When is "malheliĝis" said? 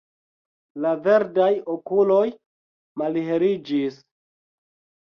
3.05-4.03